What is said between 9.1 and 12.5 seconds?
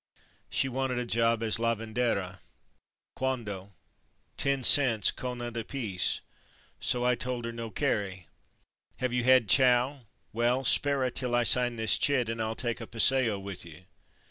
you had chow? Well, spera till I sign this chit and